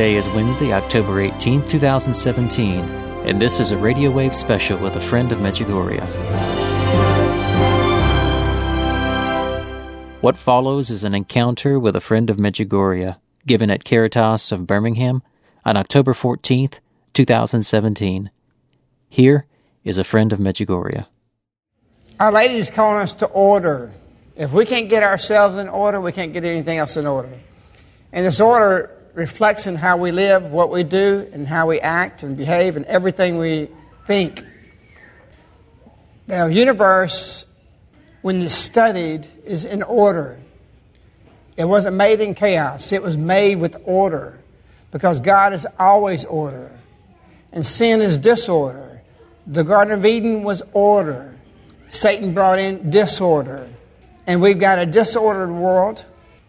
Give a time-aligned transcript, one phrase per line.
[0.00, 2.80] Today is Wednesday, October 18, 2017,
[3.26, 6.00] and this is a Radio Wave special with a friend of Medjugorje.
[10.22, 15.22] What follows is an encounter with a friend of Medjugorje, given at Caritas of Birmingham
[15.66, 16.70] on October 14,
[17.12, 18.30] 2017.
[19.10, 19.44] Here
[19.84, 21.04] is a friend of Medjugorje.
[22.18, 23.92] Our Lady is calling us to order.
[24.34, 27.38] If we can't get ourselves in order, we can't get anything else in order.
[28.14, 32.22] And this order reflects in how we live, what we do, and how we act
[32.22, 33.68] and behave, and everything we
[34.06, 34.44] think.
[36.26, 37.46] The universe,
[38.22, 40.38] when it's studied, is in order.
[41.56, 44.38] It wasn't made in chaos, it was made with order
[44.90, 46.72] because God is always order.
[47.52, 49.02] And sin is disorder.
[49.46, 51.34] The Garden of Eden was order.
[51.88, 53.68] Satan brought in disorder.
[54.26, 56.04] And we've got a disordered world,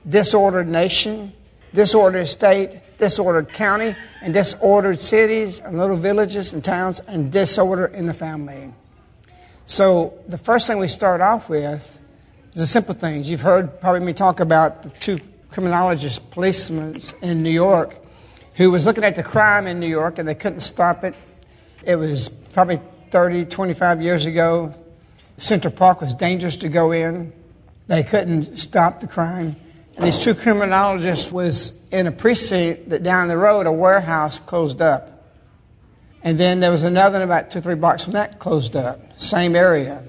[0.07, 1.33] disordered nation,
[1.73, 8.05] disordered state, disordered county, and disordered cities and little villages and towns, and disorder in
[8.05, 8.73] the family.
[9.65, 11.99] So the first thing we start off with
[12.53, 13.29] is the simple things.
[13.29, 15.19] You've heard probably me talk about the two
[15.51, 17.95] criminologists, policemen in New York,
[18.55, 21.15] who was looking at the crime in New York and they couldn't stop it.
[21.83, 22.79] It was probably
[23.11, 24.73] 30, 25 years ago.
[25.37, 27.33] Central Park was dangerous to go in.
[27.87, 29.55] They couldn't stop the crime.
[30.01, 34.81] And these two criminologists was in a precinct that down the road, a warehouse closed
[34.81, 35.29] up.
[36.23, 40.03] And then there was another about two, three blocks from that closed up, same area.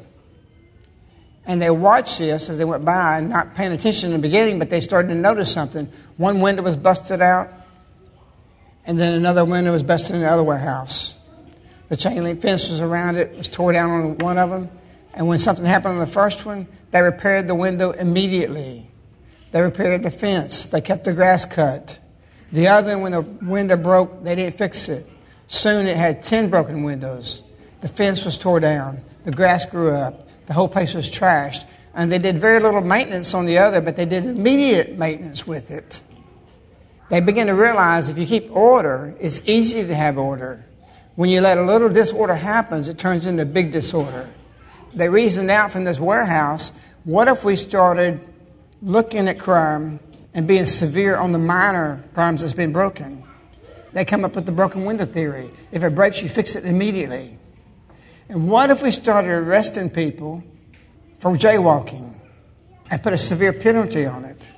[1.44, 4.70] And they watched this as they went by, not paying attention in the beginning, but
[4.70, 5.92] they started to notice something.
[6.16, 7.50] One window was busted out,
[8.86, 11.20] and then another window was busted in the other warehouse.
[11.90, 14.70] The chain link fence was around it, was tore down on one of them.
[15.12, 18.88] And when something happened on the first one, they repaired the window immediately.
[19.52, 20.66] They repaired the fence.
[20.66, 21.98] They kept the grass cut.
[22.50, 25.06] The other, when the window broke, they didn't fix it.
[25.46, 27.42] Soon it had 10 broken windows.
[27.82, 29.02] The fence was tore down.
[29.24, 30.28] The grass grew up.
[30.46, 31.64] The whole place was trashed.
[31.94, 35.70] And they did very little maintenance on the other, but they did immediate maintenance with
[35.70, 36.00] it.
[37.10, 40.64] They began to realize if you keep order, it's easy to have order.
[41.14, 44.30] When you let a little disorder happen, it turns into big disorder.
[44.94, 46.72] They reasoned out from this warehouse
[47.04, 48.20] what if we started
[48.82, 50.00] looking at crime
[50.34, 53.22] and being severe on the minor crimes that's been broken.
[53.92, 55.50] They come up with the broken window theory.
[55.70, 57.38] If it breaks, you fix it immediately.
[58.28, 60.42] And what if we started arresting people
[61.18, 62.14] for jaywalking
[62.90, 64.48] and put a severe penalty on it?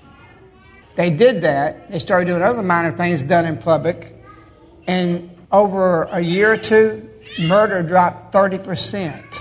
[0.95, 1.91] They did that.
[1.91, 4.15] They started doing other minor things done in public.
[4.87, 7.11] And over a year or two,
[7.43, 9.41] murder dropped 30%.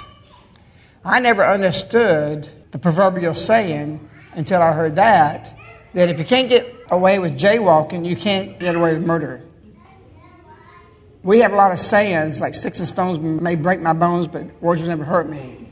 [1.06, 5.58] I never understood the proverbial saying until I heard that,
[5.94, 9.42] that if you can't get away with jaywalking, you can't get away with murder.
[11.24, 14.62] We have a lot of sayings like sticks and stones may break my bones, but
[14.62, 15.70] words will never hurt me.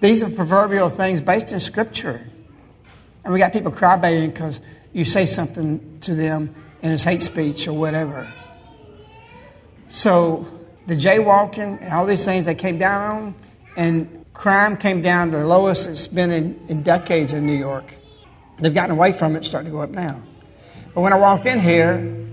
[0.00, 2.22] These are proverbial things based in Scripture.
[3.24, 4.60] And we got people crybabying because
[4.92, 8.32] you say something to them and it's hate speech or whatever.
[9.88, 10.46] So
[10.86, 13.34] the jaywalking and all these things that came down on,
[13.76, 17.94] and crime came down to the lowest it's been in, in decades in New York.
[18.58, 20.20] They've gotten away from it, starting to go up now.
[20.94, 22.26] But when I walked in here,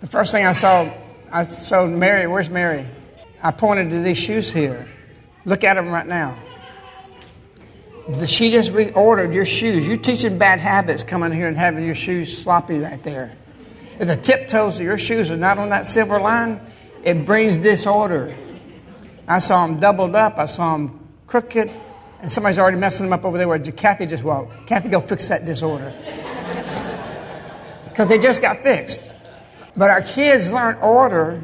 [0.00, 0.92] the first thing I saw,
[1.30, 2.26] I saw Mary.
[2.26, 2.86] Where's Mary?
[3.42, 4.86] I pointed to these shoes here.
[5.44, 6.36] Look at them right now.
[8.26, 9.86] She just reordered your shoes.
[9.86, 13.36] You're teaching bad habits coming here and having your shoes sloppy right there.
[14.00, 16.60] If the tiptoes of your shoes are not on that silver line,
[17.04, 18.36] it brings disorder.
[19.28, 20.38] I saw them doubled up.
[20.38, 20.99] I saw them
[21.30, 21.70] crooked,
[22.20, 24.66] and somebody's already messing them up over there where Kathy just walked.
[24.66, 25.94] Kathy, go fix that disorder.
[27.88, 29.12] Because they just got fixed.
[29.76, 31.42] But our kids learn order,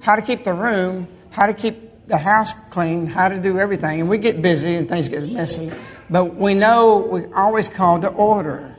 [0.00, 4.00] how to keep the room, how to keep the house clean, how to do everything.
[4.00, 5.72] And we get busy and things get messy.
[6.08, 8.76] But we know we're always called to order.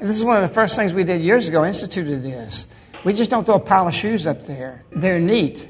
[0.00, 2.66] And this is one of the first things we did years ago, instituted this.
[3.04, 4.84] We just don't throw a pile of shoes up there.
[4.90, 5.68] They're neat.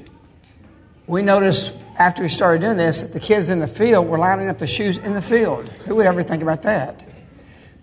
[1.07, 4.59] We notice after we started doing this, the kids in the field were lining up
[4.59, 5.69] the shoes in the field.
[5.85, 7.05] Who would ever think about that?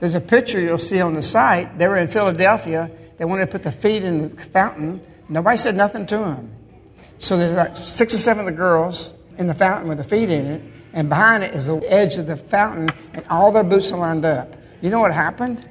[0.00, 1.79] There's a picture you'll see on the site.
[1.79, 2.91] They were in Philadelphia.
[3.19, 5.00] They wanted to put the feet in the fountain.
[5.29, 6.53] Nobody said nothing to them.
[7.19, 10.29] So there's like six or seven of the girls in the fountain with the feet
[10.29, 10.62] in it,
[10.93, 14.25] and behind it is the edge of the fountain, and all their boots are lined
[14.25, 14.53] up.
[14.81, 15.69] You know what happened?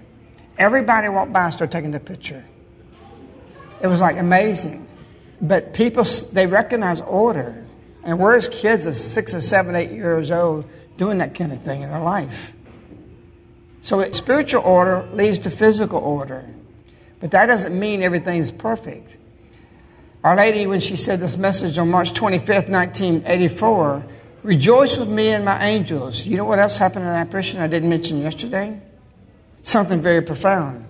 [0.58, 2.44] Everybody walked by and started taking the picture.
[3.82, 4.88] It was like amazing.
[5.42, 7.66] But people, they recognize order.
[8.04, 10.66] And where's kids of six or seven, eight years old
[10.98, 12.54] doing that kind of thing in their life?
[13.82, 16.46] So spiritual order leads to physical order.
[17.20, 19.18] But that doesn't mean everything's perfect.
[20.24, 24.06] Our Lady, when she said this message on March 25th, 1984,
[24.44, 26.26] rejoice with me and my angels.
[26.26, 28.80] You know what else happened in that apparition I didn't mention yesterday?
[29.64, 30.86] Something very profound.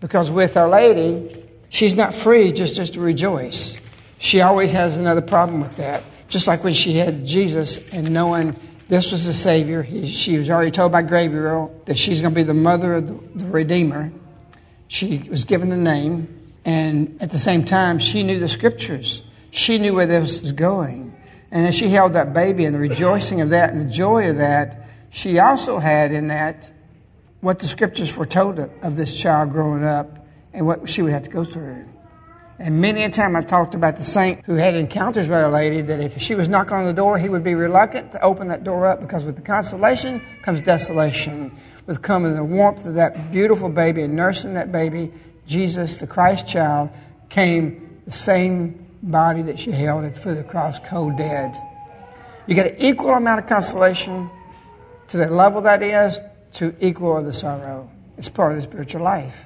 [0.00, 3.80] Because with Our Lady, she's not free just, just to rejoice.
[4.18, 6.04] She always has another problem with that.
[6.28, 8.54] Just like when she had Jesus and knowing
[8.88, 12.38] this was the Savior, he, she was already told by Gabriel that she's going to
[12.38, 14.12] be the mother of the, the Redeemer.
[14.88, 19.22] She was given a name, and at the same time, she knew the scriptures.
[19.50, 21.14] She knew where this was going.
[21.50, 24.36] And as she held that baby and the rejoicing of that and the joy of
[24.36, 26.70] that, she also had in that
[27.40, 31.30] what the scriptures foretold of this child growing up and what she would have to
[31.30, 31.86] go through.
[32.60, 35.80] And many a time I've talked about the saint who had encounters with a lady
[35.80, 38.64] that if she was knocking on the door, he would be reluctant to open that
[38.64, 41.56] door up because with the consolation comes desolation.
[41.86, 45.12] With coming the warmth of that beautiful baby and nursing that baby,
[45.46, 46.90] Jesus, the Christ child,
[47.28, 51.54] came the same body that she held at the foot of the cross, cold dead.
[52.48, 54.28] You get an equal amount of consolation
[55.08, 56.18] to the level that is
[56.54, 57.88] to equal the sorrow.
[58.16, 59.36] It's part of the spiritual life.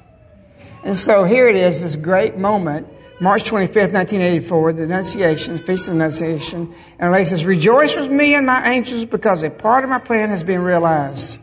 [0.83, 2.89] And so here it is, this great moment
[3.23, 6.75] March 25th, 1984, the Annunciation, Feast of the Annunciation.
[6.99, 10.31] And Lady says, Rejoice with me and my angels because a part of my plan
[10.31, 11.39] has been realized.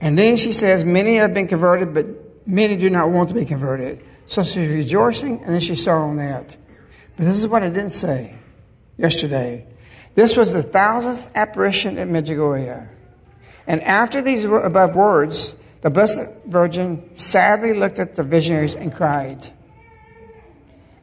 [0.00, 2.06] And then she says, Many have been converted, but
[2.44, 4.02] many do not want to be converted.
[4.26, 6.56] So she's rejoicing, and then she's sorrowing that.
[7.16, 8.34] But this is what I didn't say
[8.96, 9.68] yesterday.
[10.16, 12.88] This was the thousandth apparition at Medjugorje.
[13.68, 19.52] And after these above words, the Blessed Virgin sadly looked at the visionaries and cried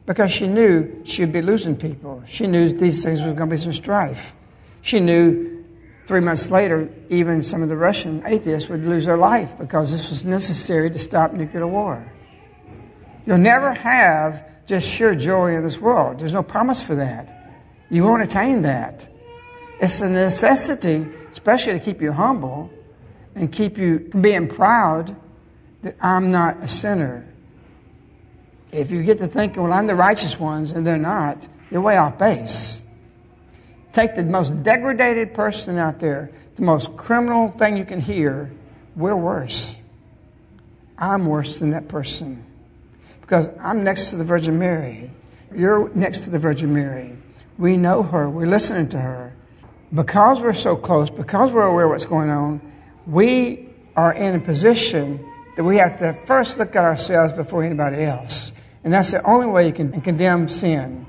[0.06, 2.22] because she knew she would be losing people.
[2.26, 4.34] She knew these things was going to be some strife.
[4.80, 5.64] She knew
[6.06, 10.08] three months later, even some of the Russian atheists would lose their life because this
[10.08, 12.10] was necessary to stop nuclear war.
[13.26, 16.20] You'll never have just sheer joy in this world.
[16.20, 17.52] There's no promise for that.
[17.90, 19.08] You won't attain that.
[19.80, 22.70] It's a necessity, especially to keep you humble
[23.34, 25.14] and keep you from being proud
[25.82, 27.26] that I'm not a sinner
[28.76, 31.96] if you get to thinking, well, I'm the righteous ones, and they're not, you're way
[31.96, 32.82] off base.
[33.92, 38.50] Take the most degraded person out there, the most criminal thing you can hear,
[38.94, 39.76] we're worse.
[40.98, 42.44] I'm worse than that person.
[43.20, 45.10] Because I'm next to the Virgin Mary.
[45.54, 47.16] You're next to the Virgin Mary.
[47.58, 48.28] We know her.
[48.28, 49.32] We're listening to her.
[49.92, 52.60] Because we're so close, because we're aware of what's going on,
[53.06, 55.24] we are in a position
[55.56, 58.52] that we have to first look at ourselves before anybody else.
[58.86, 61.06] And that's the only way you can condemn sin.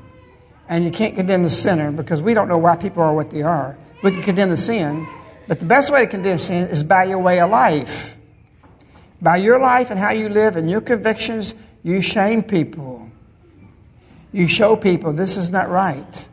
[0.67, 3.43] And you can't condemn the sinner because we don't know why people are what they
[3.43, 3.77] are.
[4.01, 5.05] We can condemn the sin,
[5.47, 8.17] but the best way to condemn sin is by your way of life.
[9.21, 11.53] By your life and how you live and your convictions,
[11.83, 13.11] you shame people.
[14.31, 16.27] You show people this is not right.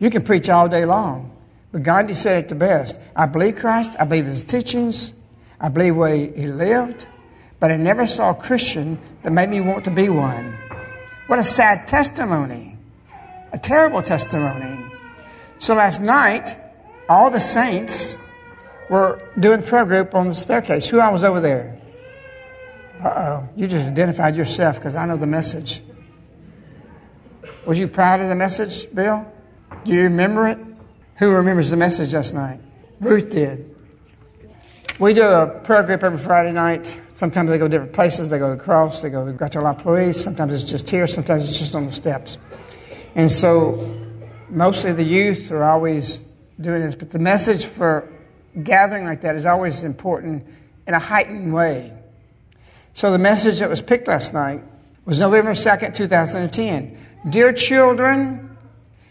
[0.00, 1.36] You can preach all day long,
[1.70, 2.98] but Gandhi said it the best.
[3.14, 5.14] I believe Christ, I believe his teachings,
[5.60, 7.06] I believe what he, he lived,
[7.60, 10.58] but I never saw a Christian that made me want to be one.
[11.26, 12.76] What a sad testimony.
[13.52, 14.84] A terrible testimony.
[15.58, 16.56] So last night,
[17.08, 18.18] all the saints
[18.90, 20.88] were doing prayer group on the staircase.
[20.88, 21.78] Who I was over there?
[23.02, 23.48] Uh oh.
[23.56, 25.82] You just identified yourself because I know the message.
[27.66, 29.26] Was you proud of the message, Bill?
[29.84, 30.58] Do you remember it?
[31.16, 32.60] Who remembers the message last night?
[33.00, 33.73] Ruth did.
[35.00, 37.00] We do a prayer group every Friday night.
[37.14, 38.30] Sometimes they go different places.
[38.30, 39.02] They go to the cross.
[39.02, 40.14] They go to Grotto La Pluie.
[40.14, 41.08] Sometimes it's just here.
[41.08, 42.38] Sometimes it's just on the steps.
[43.16, 43.92] And so
[44.48, 46.24] mostly the youth are always
[46.60, 46.94] doing this.
[46.94, 48.08] But the message for
[48.62, 50.46] gathering like that is always important
[50.86, 51.92] in a heightened way.
[52.92, 54.62] So the message that was picked last night
[55.04, 56.98] was November 2nd, 2010.
[57.30, 58.56] Dear children,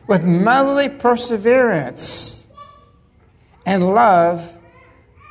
[0.08, 2.48] with motherly perseverance
[3.66, 4.53] and love,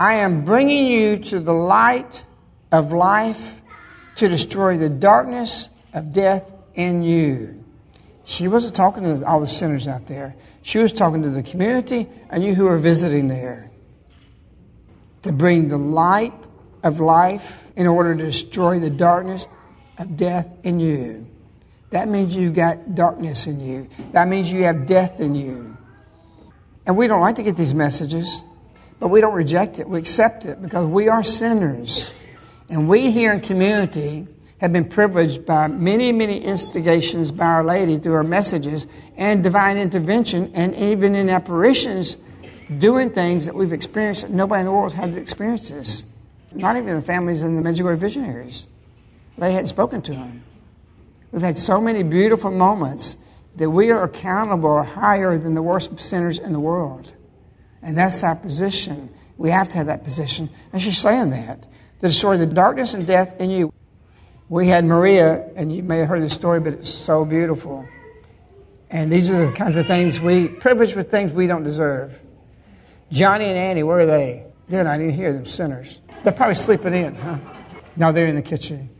[0.02, 2.24] I am bringing you to the light
[2.72, 3.62] of life
[4.16, 7.62] to destroy the darkness of death in you.
[8.24, 10.34] She wasn't talking to all the sinners out there.
[10.62, 13.70] She was talking to the community and you who are visiting there.
[15.22, 16.34] To bring the light
[16.82, 19.46] of life in order to destroy the darkness
[19.98, 21.28] of death in you.
[21.90, 23.88] That means you've got darkness in you.
[24.10, 25.76] That means you have death in you.
[26.86, 28.44] And we don't like to get these messages.
[29.02, 29.88] But we don't reject it.
[29.88, 32.08] We accept it because we are sinners.
[32.68, 34.28] And we here in community
[34.58, 39.76] have been privileged by many, many instigations by Our Lady through our messages and divine
[39.76, 42.16] intervention and even in apparitions
[42.78, 46.04] doing things that we've experienced that nobody in the world has had the experiences.
[46.52, 48.68] Not even the families and the Medjugorje visionaries.
[49.36, 50.44] They hadn't spoken to him.
[51.32, 53.16] We've had so many beautiful moments
[53.56, 57.14] that we are accountable higher than the worst sinners in the world.
[57.82, 59.10] And that's our position.
[59.36, 60.50] We have to have that position.
[60.72, 61.62] And she's saying that.
[61.62, 63.72] To destroy the darkness and death in you.
[64.48, 67.86] We had Maria, and you may have heard the story, but it's so beautiful.
[68.90, 72.18] And these are the kinds of things we, privileged with things we don't deserve.
[73.10, 74.44] Johnny and Annie, where are they?
[74.68, 75.98] They're not even here, them sinners.
[76.22, 77.38] They're probably sleeping in, huh?
[77.96, 78.90] No, they're in the kitchen.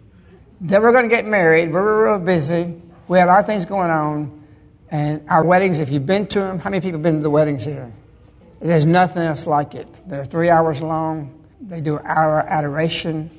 [0.60, 1.66] They were going to get married.
[1.66, 2.80] We were real busy.
[3.08, 4.44] We had a lot of things going on.
[4.90, 7.30] And our weddings, if you've been to them, how many people have been to the
[7.30, 7.92] weddings here?
[8.62, 9.88] There's nothing else like it.
[10.06, 11.44] They're three hours long.
[11.60, 13.30] They do our adoration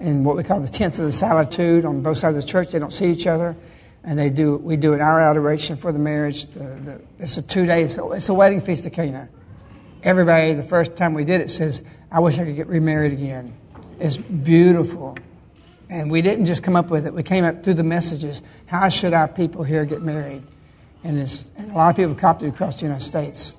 [0.00, 2.72] in what we call the tents of the solitude on both sides of the church.
[2.72, 3.56] They don't see each other.
[4.02, 6.46] And they do, we do an hour adoration for the marriage.
[6.46, 9.28] The, the, it's a two day, it's a wedding feast of Cana.
[10.02, 13.56] Everybody, the first time we did it, says, I wish I could get remarried again.
[13.98, 15.16] It's beautiful.
[15.88, 18.42] And we didn't just come up with it, we came up through the messages.
[18.66, 20.42] How should our people here get married?
[21.04, 21.18] And,
[21.56, 23.56] and a lot of people copied across the United States.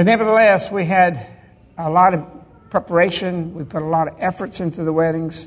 [0.00, 1.26] But nevertheless, we had
[1.76, 2.24] a lot of
[2.70, 3.52] preparation.
[3.52, 5.46] We put a lot of efforts into the weddings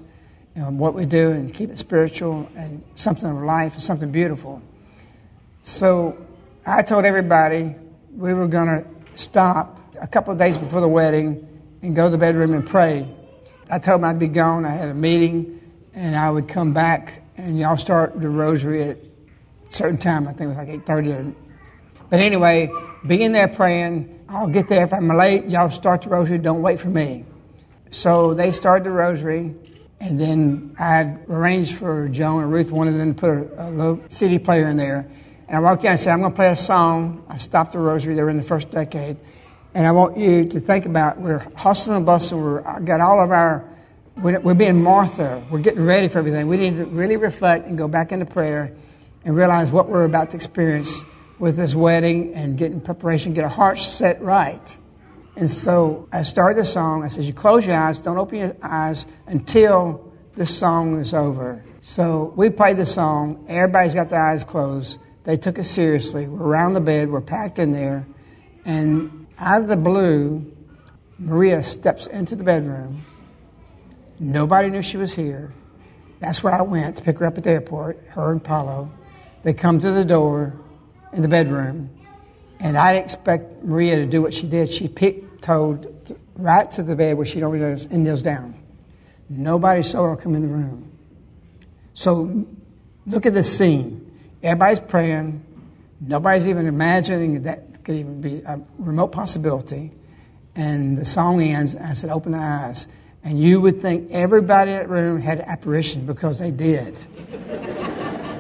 [0.54, 4.62] and what we do and keep it spiritual and something of life and something beautiful.
[5.62, 6.24] So
[6.68, 7.74] I told everybody
[8.16, 11.48] we were going to stop a couple of days before the wedding
[11.82, 13.08] and go to the bedroom and pray.
[13.72, 14.66] I told them I'd be gone.
[14.66, 15.62] I had a meeting
[15.96, 20.28] and I would come back and y'all start the rosary at a certain time.
[20.28, 21.34] I think it was like 8.30.
[22.12, 22.72] But anyway,
[23.08, 24.84] being there praying, I'll get there.
[24.84, 26.40] If I'm late, y'all start the rosary.
[26.40, 27.24] Don't wait for me.
[27.92, 29.54] So they started the rosary,
[30.00, 34.04] and then I arranged for Joan and Ruth wanted them to put a, a little
[34.10, 35.08] CD player in there.
[35.48, 37.24] And I walked in and said, I'm going to play a song.
[37.30, 38.16] I stopped the rosary.
[38.16, 39.18] They were in the first decade.
[39.76, 42.42] And I want you to think about we're hustling and bustling.
[42.42, 43.64] We're got all of our,
[44.18, 45.46] we're being Martha.
[45.52, 46.48] We're getting ready for everything.
[46.48, 48.76] We need to really reflect and go back into prayer
[49.26, 51.06] and realize what we're about to experience
[51.44, 54.78] with this wedding and getting preparation, get our hearts set right.
[55.36, 57.04] And so I started the song.
[57.04, 61.62] I said, You close your eyes, don't open your eyes until this song is over.
[61.82, 63.46] So we played the song.
[63.50, 65.00] Everybody's got their eyes closed.
[65.26, 66.28] They took it seriously.
[66.28, 68.08] We're around the bed, we're packed in there.
[68.64, 70.50] And out of the blue,
[71.20, 73.06] Maria steps into the bedroom.
[74.18, 75.52] Nobody knew she was here.
[76.22, 78.94] That's where I went to pick her up at the airport, her and Paulo.
[79.44, 80.54] They come to the door
[81.14, 81.90] in the bedroom.
[82.60, 84.70] And I didn't expect Maria to do what she did.
[84.70, 88.56] She picked toed right to the bed where she normally does and kneels down.
[89.30, 90.92] Nobody saw her come in the room.
[91.94, 92.46] So
[93.06, 94.10] look at this scene.
[94.42, 95.44] Everybody's praying.
[96.00, 99.92] Nobody's even imagining that could even be a remote possibility.
[100.56, 101.76] And the song ends.
[101.76, 102.88] I said, "Open the eyes."
[103.24, 106.96] And you would think everybody in that room had apparition because they did.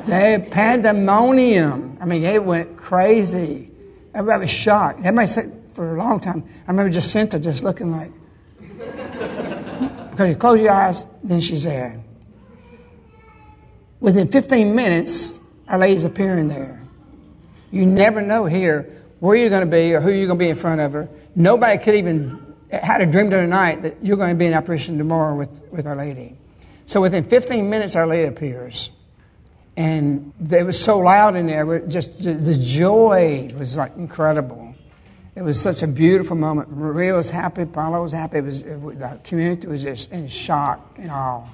[0.05, 1.97] They pandemonium.
[2.01, 3.71] I mean, it went crazy.
[4.13, 4.99] Everybody was shocked.
[4.99, 6.43] Everybody said for a long time.
[6.67, 8.11] I remember Jacinta just looking like,
[10.11, 12.03] because you close your eyes, then she's there.
[13.99, 16.81] Within 15 minutes, Our Lady's appearing there.
[17.71, 20.49] You never know here where you're going to be or who you're going to be
[20.49, 21.09] in front of her.
[21.35, 25.35] Nobody could even had a dream tonight that you're going to be in apparition tomorrow
[25.35, 26.35] with, with Our Lady.
[26.85, 28.91] So within 15 minutes, Our Lady appears
[29.75, 31.79] and they were so loud in there.
[31.79, 34.75] Just the joy was like incredible.
[35.35, 36.69] It was such a beautiful moment.
[36.71, 37.65] Maria was happy.
[37.65, 38.37] Paulo was happy.
[38.37, 41.47] It was, it, the community was just in shock and awe.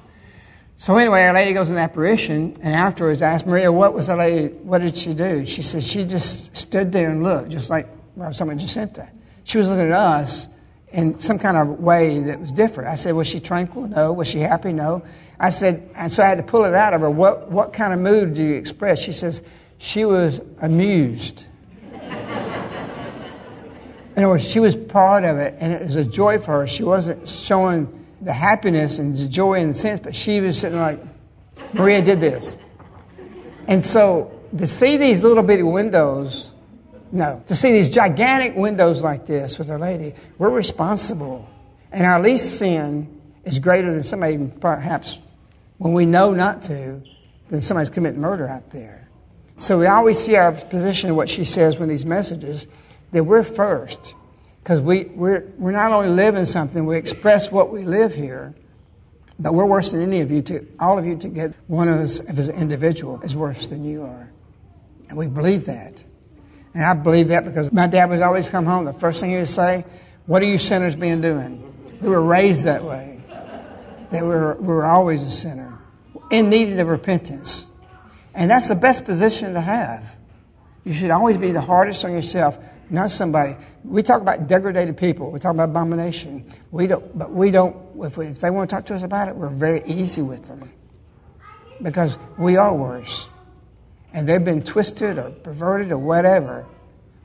[0.76, 4.16] So anyway, Our Lady goes in the apparition, and afterwards asked Maria, what was the
[4.16, 5.46] Lady, what did she do?
[5.46, 9.14] She said she just stood there and looked, just like well, someone just sent that.
[9.44, 10.48] She was looking at us
[10.92, 12.90] in some kind of way that was different.
[12.90, 13.88] I said, was she tranquil?
[13.88, 14.14] No.
[14.14, 14.74] Was she happy?
[14.74, 15.04] No.
[15.40, 17.10] I said, and so I had to pull it out of her.
[17.10, 19.00] What, what kind of mood do you express?
[19.00, 19.44] She says,
[19.78, 21.46] she was amused.
[21.94, 22.02] In
[24.18, 26.68] other words, she was part of it, and it was a joy for her.
[26.68, 30.80] She wasn't showing the happiness and the joy in the sense, but she was sitting
[30.80, 31.00] like,
[31.74, 32.58] Maria did this.
[33.68, 36.54] And so to see these little bitty windows,
[37.12, 41.50] no, to see these gigantic windows like this with Our Lady, we're responsible.
[41.92, 45.18] And our least sin is greater than somebody perhaps
[45.78, 47.02] when we know not to,
[47.50, 49.08] than somebody's committing murder out there.
[49.58, 52.68] So we always see our position what she says when these messages,
[53.12, 54.14] that we're first.
[54.60, 58.54] Because we, we're, we're not only living something, we express what we live here,
[59.40, 62.00] but we're worse than any of you, to, all of you to get one of
[62.00, 64.30] us as an individual is worse than you are.
[65.08, 65.94] And we believe that.
[66.74, 68.86] And I believe that because my dad would always come home.
[68.86, 69.86] The first thing he would say,
[70.26, 71.66] What are you sinners being doing?
[72.02, 73.22] We were raised that way.
[74.12, 75.80] That we were, we were always a sinner.
[76.32, 77.70] in need of repentance.
[78.34, 80.16] And that's the best position to have.
[80.86, 82.58] You should always be the hardest on yourself,
[82.90, 83.56] not somebody.
[83.84, 85.32] We talk about degraded people.
[85.32, 86.48] We talk about abomination.
[86.72, 87.76] We don't, but we don't.
[88.02, 90.48] If, we, if they want to talk to us about it, we're very easy with
[90.48, 90.72] them
[91.82, 93.30] because we are worse,
[94.14, 96.66] and they've been twisted or perverted or whatever.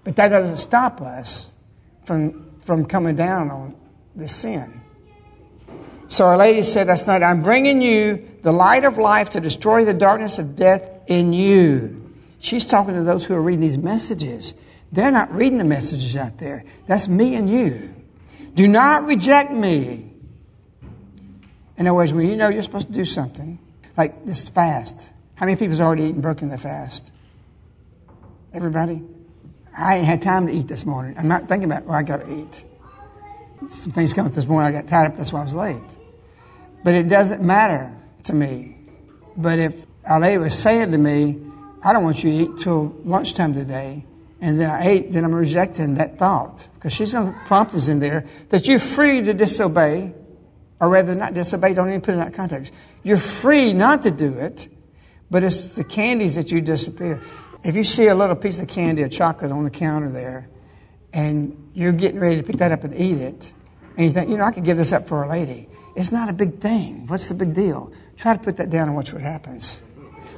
[0.04, 1.52] But that doesn't stop us
[2.04, 3.76] from from coming down on
[4.16, 4.80] the sin.
[6.08, 9.84] So Our Lady said last night, I'm bringing you the light of life to destroy
[9.84, 12.12] the darkness of death in you.
[12.38, 14.54] She's talking to those who are reading these messages.
[14.92, 16.64] They're not reading the messages out there.
[16.86, 17.94] That's me and you.
[18.54, 20.12] Do not reject me.
[21.76, 23.58] In other words, when you know you're supposed to do something,
[23.96, 25.10] like this fast.
[25.36, 27.10] How many people's already eaten broken the fast?
[28.52, 29.02] Everybody?
[29.76, 31.16] I ain't had time to eat this morning.
[31.18, 32.64] I'm not thinking about, well, I got to eat.
[33.68, 35.96] Some things come up this morning, I got tied up, that's why I was late.
[36.84, 37.92] But it doesn't matter
[38.24, 38.76] to me.
[39.36, 41.40] But if Ali was saying to me,
[41.82, 44.04] I don't want you to eat till lunchtime today,
[44.40, 46.68] and then I ate, then I'm rejecting that thought.
[46.74, 50.14] Because she's going to prompt us in there that you're free to disobey,
[50.80, 52.72] or rather not disobey, don't even put it in that context.
[53.02, 54.68] You're free not to do it,
[55.34, 57.20] but it's the candies that you disappear.
[57.64, 60.48] If you see a little piece of candy or chocolate on the counter there,
[61.12, 63.52] and you're getting ready to pick that up and eat it,
[63.96, 65.68] and you think, you know, I could give this up for a lady.
[65.96, 67.08] It's not a big thing.
[67.08, 67.92] What's the big deal?
[68.16, 69.82] Try to put that down and watch what happens.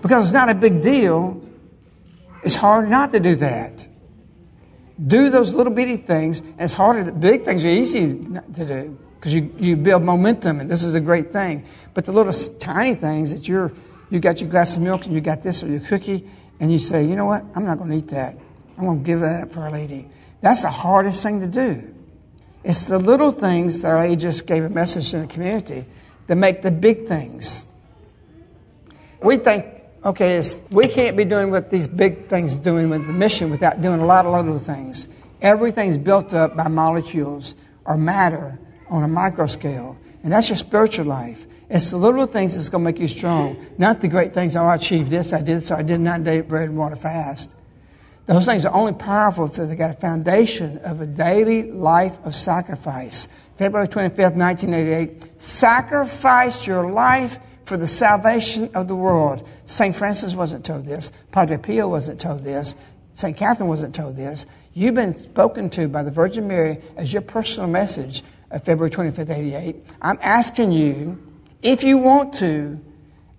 [0.01, 1.47] Because it's not a big deal,
[2.43, 3.87] it's hard not to do that.
[5.07, 6.43] Do those little bitty things.
[6.59, 7.13] It's harder.
[7.13, 8.19] Big things are easy
[8.55, 11.67] to do because you, you build momentum, and this is a great thing.
[11.93, 13.73] But the little tiny things that you're,
[14.11, 16.29] you got your glass of milk and you got this or your cookie,
[16.61, 17.45] and you say, you know what?
[17.55, 18.37] I'm not going to eat that.
[18.79, 20.09] I'm going to give that up for a lady.
[20.41, 21.95] That's the hardest thing to do.
[22.63, 25.87] It's the little things that Our Lady just gave a message to the community
[26.27, 27.65] that make the big things.
[29.23, 29.67] We think,
[30.05, 34.01] okay, we can't be doing what these big things doing with the mission without doing
[34.01, 35.09] a lot of little things.
[35.41, 38.59] Everything's built up by molecules or matter
[38.91, 39.97] on a micro scale.
[40.23, 41.47] And that's your spiritual life.
[41.69, 44.57] It's the little things that's going to make you strong, not the great things.
[44.57, 47.51] Oh, I achieved this, I did so, I did not day bread and water fast.
[48.27, 52.35] Those things are only powerful if they've got a foundation of a daily life of
[52.35, 53.29] sacrifice.
[53.57, 55.43] February 25th, 1988.
[55.43, 59.49] Sacrifice your life for the salvation of the world.
[59.65, 59.95] St.
[59.95, 61.11] Francis wasn't told this.
[61.31, 62.75] Padre Pio wasn't told this.
[63.15, 63.37] St.
[63.37, 64.45] Catherine wasn't told this.
[64.75, 69.31] You've been spoken to by the Virgin Mary as your personal message of February 25th,
[69.31, 69.77] 88.
[70.03, 71.19] I'm asking you
[71.63, 72.81] if you want to,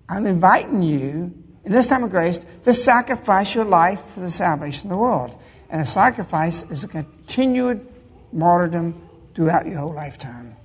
[0.08, 4.86] I'm inviting you in this time of grace to sacrifice your life for the salvation
[4.86, 5.38] of the world.
[5.70, 7.86] And a sacrifice is a continued
[8.32, 10.56] martyrdom throughout your whole lifetime.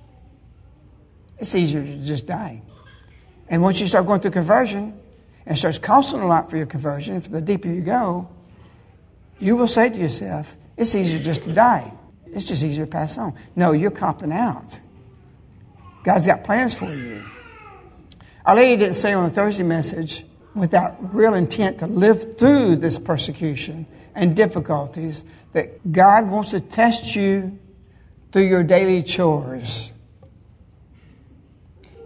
[1.38, 2.62] It's easier to just die.
[3.48, 4.98] And once you start going through conversion,
[5.46, 8.28] and it starts costing a lot for your conversion, for the deeper you go,
[9.38, 11.92] you will say to yourself, it's easier just to die.
[12.26, 13.34] It's just easier to pass on.
[13.54, 14.80] No, you're copping out.
[16.02, 17.24] God's got plans for you.
[18.44, 22.98] Our Lady didn't say on the Thursday message, without real intent to live through this
[22.98, 27.58] persecution and difficulties, that God wants to test you
[28.32, 29.92] through your daily chores.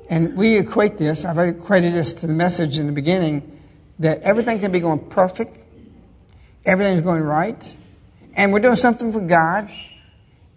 [0.09, 3.61] And we equate this, I've equated this to the message in the beginning,
[3.98, 5.59] that everything can be going perfect,
[6.64, 7.77] everything's going right,
[8.35, 9.70] and we're doing something for God,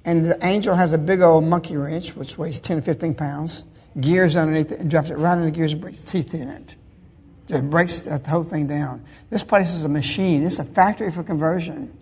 [0.06, 3.65] and the angel has a big old monkey wrench, which weighs 10 to 15 pounds,
[3.99, 6.75] gears underneath it and drops it right in the gears and breaks teeth in it.
[7.49, 9.04] It breaks the whole thing down.
[9.30, 10.43] This place is a machine.
[10.43, 11.97] It's a factory for conversion.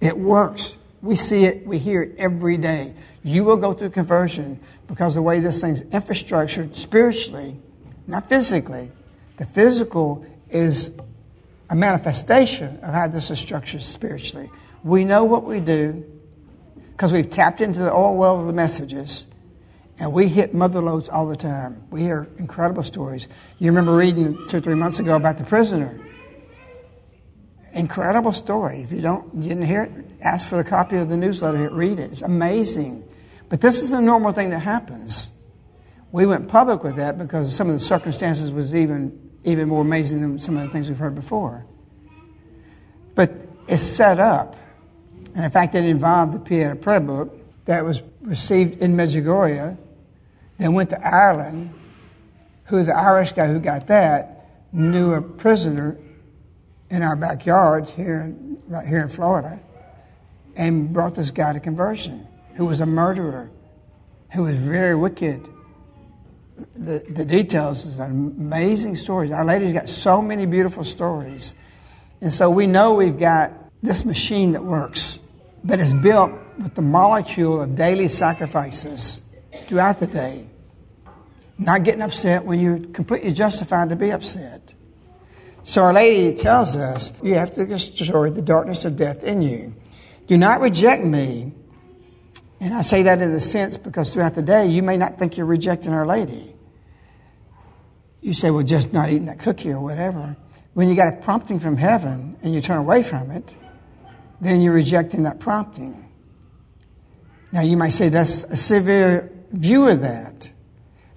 [0.00, 0.74] It works.
[1.02, 2.94] We see it, we hear it every day.
[3.22, 7.56] You will go through conversion because the way this thing's infrastructured spiritually,
[8.06, 8.90] not physically.
[9.36, 10.92] The physical is
[11.68, 14.50] a manifestation of how this is structured spiritually.
[14.82, 16.04] We know what we do
[16.92, 19.26] because we've tapped into the oil well of the messages
[20.00, 21.84] and we hit mother loads all the time.
[21.90, 23.28] We hear incredible stories.
[23.58, 26.00] You remember reading two or three months ago about the prisoner.
[27.74, 28.80] Incredible story.
[28.80, 31.68] If you don't, you didn't hear it, ask for a copy of the newsletter.
[31.68, 32.12] Read it.
[32.12, 33.06] It's amazing.
[33.50, 35.32] But this is a normal thing that happens.
[36.12, 40.20] We went public with that because some of the circumstances was even even more amazing
[40.20, 41.64] than some of the things we've heard before.
[43.14, 43.32] But
[43.68, 44.56] it's set up,
[45.34, 49.78] and in fact, it involved the Pieta prayer book that was received in Medjugorje
[50.60, 51.74] then went to Ireland,
[52.64, 55.96] who the Irish guy who got that knew a prisoner
[56.90, 59.58] in our backyard here in, right here in Florida
[60.56, 63.50] and brought this guy to conversion who was a murderer,
[64.32, 65.48] who was very wicked.
[66.74, 69.30] the, the details is an amazing stories.
[69.30, 71.54] Our Lady's got so many beautiful stories.
[72.20, 75.20] And so we know we've got this machine that works,
[75.64, 79.22] but it's built with the molecule of daily sacrifices
[79.62, 80.49] throughout the day.
[81.60, 84.72] Not getting upset when you're completely justified to be upset.
[85.62, 89.74] So Our Lady tells us you have to destroy the darkness of death in you.
[90.26, 91.52] Do not reject me.
[92.60, 95.36] And I say that in a sense because throughout the day you may not think
[95.36, 96.56] you're rejecting Our Lady.
[98.22, 100.36] You say, well, just not eating that cookie or whatever.
[100.72, 103.54] When you got a prompting from heaven and you turn away from it,
[104.40, 106.10] then you're rejecting that prompting.
[107.52, 110.50] Now you might say that's a severe view of that.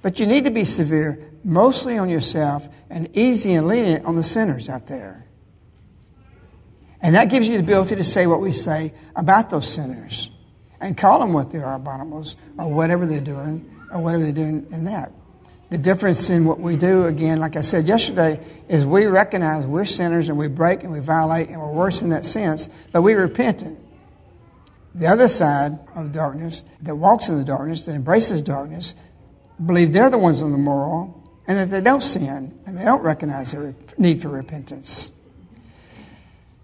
[0.03, 4.21] But you need to be severe mostly on yourself and easy and lenient on the
[4.21, 5.25] sinners out there.
[7.01, 10.29] And that gives you the ability to say what we say about those sinners
[10.79, 14.67] and call them what they are, abominables, or whatever they're doing, or whatever they're doing
[14.71, 15.11] in that.
[15.69, 19.85] The difference in what we do, again, like I said yesterday, is we recognize we're
[19.85, 23.13] sinners and we break and we violate and we're worse in that sense, but we
[23.13, 23.79] repent.
[24.93, 28.95] The other side of darkness, that walks in the darkness, that embraces darkness,
[29.65, 33.01] believe they're the ones on the moral and that they don't sin and they don't
[33.01, 35.11] recognize their need for repentance.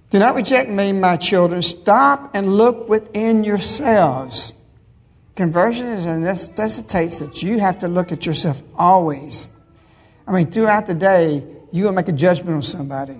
[0.09, 1.61] Do not reject me, my children.
[1.61, 4.53] Stop and look within yourselves.
[5.35, 9.49] Conversion is a necessitates that you have to look at yourself always.
[10.27, 13.17] I mean, throughout the day, you will make a judgment on somebody.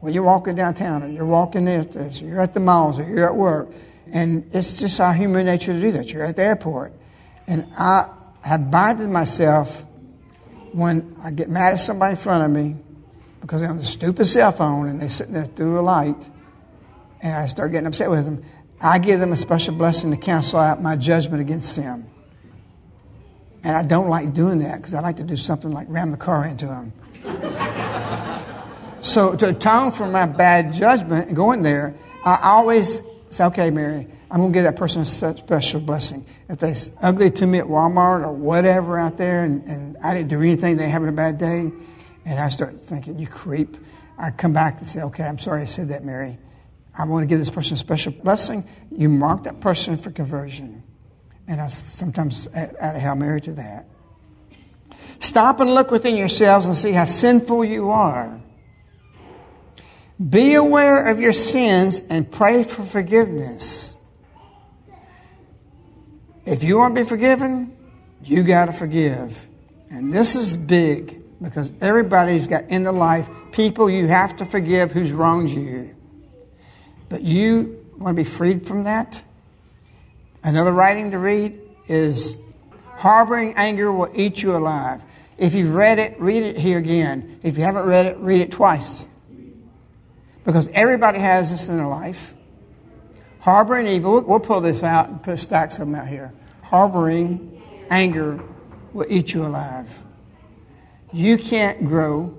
[0.00, 3.26] When you're walking downtown, or you're walking this, or you're at the malls, or you're
[3.26, 3.68] at work,
[4.12, 6.12] and it's just our human nature to do that.
[6.12, 6.92] You're at the airport,
[7.48, 7.66] and
[8.44, 9.84] I have binded myself
[10.72, 12.76] when I get mad at somebody in front of me
[13.40, 16.28] because they're on the stupid cell phone and they're sitting there through a light,
[17.20, 18.44] and I start getting upset with them,
[18.80, 22.06] I give them a special blessing to cancel out my judgment against them.
[23.64, 26.16] And I don't like doing that because I like to do something like ram the
[26.16, 26.92] car into them.
[29.00, 34.06] so to atone for my bad judgment and going there, I always say, okay, Mary,
[34.30, 36.26] I'm going to give that person a special blessing.
[36.48, 40.28] If they're ugly to me at Walmart or whatever out there and, and I didn't
[40.28, 41.72] do anything, they're having a bad day,
[42.26, 43.76] and I start thinking, you creep,
[44.18, 46.38] I come back and say, okay, I'm sorry I said that, Mary.
[46.96, 48.68] I want to give this person a special blessing.
[48.90, 50.82] You mark that person for conversion.
[51.46, 53.86] And I sometimes add a Hail Mary to that.
[55.20, 58.40] Stop and look within yourselves and see how sinful you are.
[60.28, 63.97] Be aware of your sins and pray for forgiveness.
[66.48, 67.76] If you want to be forgiven,
[68.24, 69.46] you got to forgive.
[69.90, 74.92] And this is big because everybody's got in the life people you have to forgive
[74.92, 75.94] who's wronged you.
[77.10, 79.22] But you want to be freed from that?
[80.42, 82.38] Another writing to read is
[82.96, 85.04] Harboring anger will eat you alive.
[85.36, 87.40] If you've read it, read it here again.
[87.42, 89.06] If you haven't read it, read it twice.
[90.44, 92.32] Because everybody has this in their life.
[93.48, 96.34] Harboring evil, we'll pull this out and put stacks of them out here.
[96.60, 98.38] Harboring anger
[98.92, 99.88] will eat you alive.
[101.14, 102.36] You can't grow.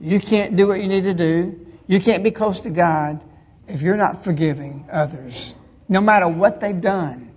[0.00, 1.66] You can't do what you need to do.
[1.86, 3.22] You can't be close to God
[3.66, 5.54] if you're not forgiving others,
[5.86, 7.30] no matter what they've done.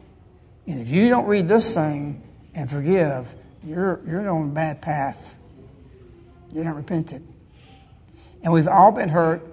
[0.65, 2.23] And if you don't read this thing
[2.55, 3.27] and forgive,
[3.61, 5.35] you're, you're on a bad path.
[6.53, 7.27] You're not repented.
[8.41, 9.45] And we've all been hurt.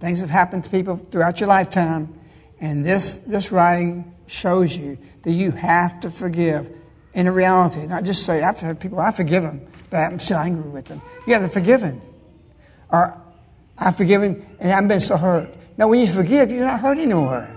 [0.00, 2.13] Things have happened to people throughout your lifetime.
[2.64, 6.74] And this, this writing shows you that you have to forgive
[7.12, 7.86] in reality.
[7.86, 11.02] Not just say, I've heard people, I forgive them, but I'm still angry with them.
[11.26, 12.00] You have to forgive them.
[12.90, 13.20] Or,
[13.76, 15.54] I've forgiven and I've been so hurt.
[15.76, 17.50] Now, when you forgive, you're not hurt anymore.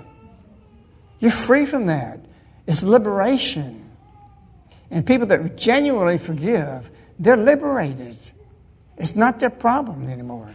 [1.21, 2.19] You're free from that.
[2.67, 3.89] It's liberation.
[4.91, 8.17] And people that genuinely forgive, they're liberated.
[8.97, 10.53] It's not their problem anymore.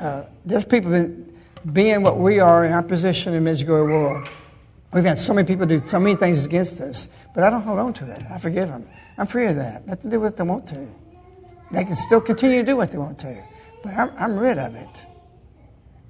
[0.00, 1.33] Uh, there's people been,
[1.72, 4.28] being what we are in our position in Medjugorje world.
[4.92, 7.78] We've had so many people do so many things against us, but I don't hold
[7.78, 8.22] on to it.
[8.30, 8.86] I forgive them.
[9.18, 9.86] I'm free of that.
[9.88, 10.86] Let them do what they want to.
[11.72, 13.42] They can still continue to do what they want to,
[13.82, 15.06] but I'm, I'm rid of it.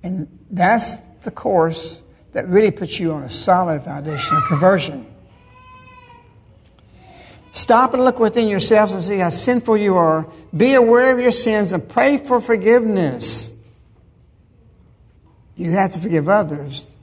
[0.03, 5.07] And that's the course that really puts you on a solid foundation of conversion.
[7.53, 10.27] Stop and look within yourselves and see how sinful you are.
[10.55, 13.54] Be aware of your sins and pray for forgiveness.
[15.57, 16.97] You have to forgive others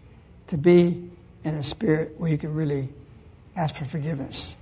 [0.47, 1.09] to be
[1.43, 2.89] in a spirit where you can really
[3.55, 4.57] ask for forgiveness.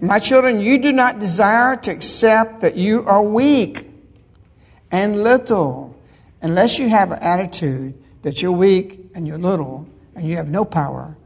[0.00, 3.88] My children, you do not desire to accept that you are weak
[4.90, 5.96] and little
[6.40, 10.64] unless you have an attitude that you're weak and you're little and you have no
[10.64, 11.16] power,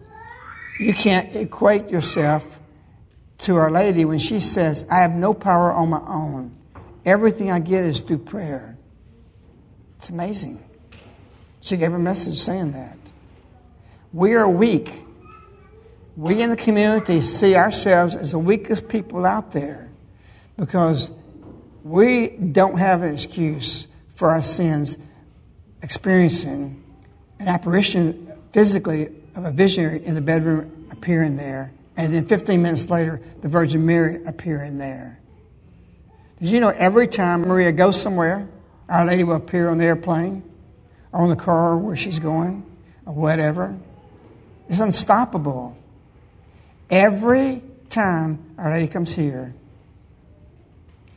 [0.81, 2.59] you can't equate yourself
[3.39, 6.57] to Our Lady when she says, I have no power on my own.
[7.05, 8.77] Everything I get is through prayer.
[9.99, 10.63] It's amazing.
[11.63, 12.99] She gave a message saying that.
[14.13, 14.93] We are weak.
[16.17, 19.89] We in the community see ourselves as the weakest people out there
[20.59, 21.13] because
[21.85, 24.99] we don't have an excuse for our sins
[25.83, 26.83] experiencing
[27.39, 32.91] an apparition physically of a visionary in the bedroom appearing there, and then 15 minutes
[32.91, 35.19] later, the Virgin Mary appearing there.
[36.41, 38.49] Did you know every time Maria goes somewhere,
[38.89, 40.43] Our Lady will appear on the airplane
[41.13, 42.65] on the car where she's going
[43.07, 43.77] or whatever?
[44.69, 45.77] It's unstoppable.
[46.91, 49.55] Every time Our Lady comes here,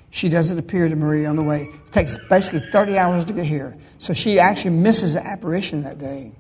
[0.09, 1.63] she doesn't appear to Maria on the way.
[1.63, 3.77] It takes basically 30 hours to get here.
[3.99, 6.31] So she actually misses the apparition that day.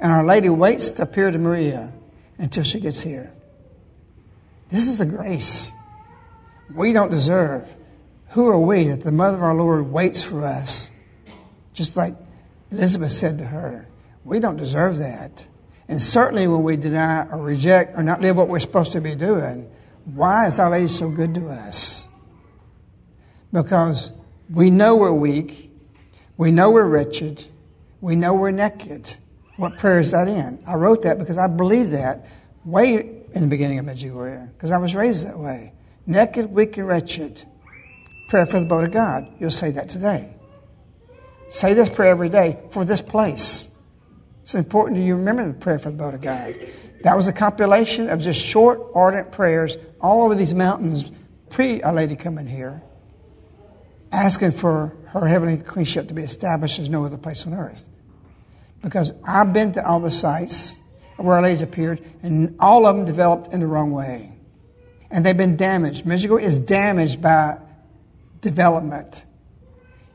[0.00, 1.92] And Our Lady waits to appear to Maria
[2.38, 3.32] until she gets here.
[4.70, 5.72] This is the grace
[6.74, 7.68] we don't deserve.
[8.30, 10.90] Who are we that the mother of our Lord waits for us?
[11.72, 12.14] Just like
[12.70, 13.88] Elizabeth said to her,
[14.24, 15.46] we don't deserve that.
[15.88, 19.14] And certainly when we deny or reject or not live what we're supposed to be
[19.14, 19.70] doing,
[20.04, 22.08] why is Our Lady so good to us?
[23.52, 24.12] because
[24.50, 25.72] we know we're weak,
[26.36, 27.44] we know we're wretched,
[28.00, 29.16] we know we're naked.
[29.56, 30.62] What prayer is that in?
[30.66, 32.26] I wrote that because I believe that
[32.64, 35.72] way in the beginning of Medjugorje, because I was raised that way.
[36.06, 37.44] Naked, weak, and wretched.
[38.28, 39.26] Prayer for the boat of God.
[39.38, 40.34] You'll say that today.
[41.50, 43.70] Say this prayer every day for this place.
[44.42, 46.54] It's important to you remember the prayer for the boat of God.
[47.02, 51.10] That was a compilation of just short, ardent prayers all over these mountains
[51.50, 52.82] pre Our Lady coming here
[54.12, 57.88] asking for her heavenly queenship to be established as no other place on earth.
[58.82, 60.78] Because I've been to all the sites
[61.16, 64.38] where Our Lady's appeared, and all of them developed in the wrong way.
[65.10, 66.04] And they've been damaged.
[66.04, 67.58] Medjugorje is damaged by
[68.40, 69.24] development.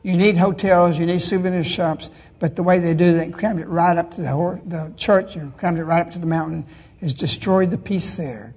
[0.04, 3.68] You need hotels, you need souvenir shops, but the way they do that, crammed it
[3.68, 6.66] right up to the, the church and crammed it right up to the mountain,
[7.00, 8.54] has destroyed the peace there.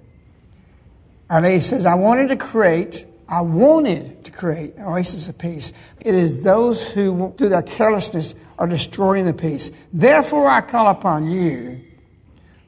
[1.30, 5.74] Our Lady says, I wanted to create I wanted to create an oasis of peace.
[6.00, 9.70] It is those who, through their carelessness, are destroying the peace.
[9.92, 11.82] Therefore, I call upon you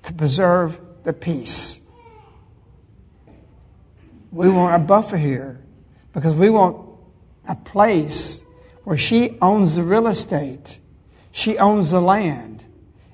[0.03, 1.81] to preserve the peace.
[4.31, 5.61] We want a buffer here
[6.12, 6.87] because we want
[7.49, 8.39] a place
[8.85, 10.79] where she owns the real estate,
[11.31, 12.64] she owns the land,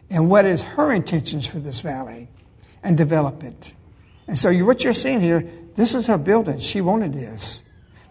[0.09, 2.29] and what is her intentions for this valley,
[2.83, 3.75] and develop it.
[4.29, 6.59] And so, what you're seeing here this is her building.
[6.59, 7.63] She wanted this.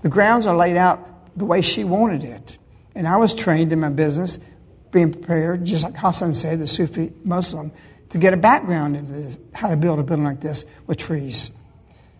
[0.03, 2.57] The grounds are laid out the way she wanted it.
[2.93, 4.39] And I was trained in my business,
[4.91, 7.71] being prepared, just like Hassan said, the Sufi Muslim,
[8.09, 11.51] to get a background into this, how to build a building like this with trees.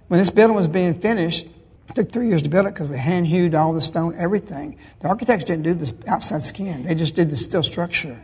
[0.08, 1.48] When this building was being finished,
[1.90, 4.78] it took three years to build it because we hand hewed all the stone, everything.
[5.02, 8.22] The architects didn't do the outside skin, they just did the steel structure.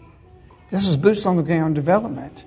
[0.69, 2.45] This was boots on the ground development.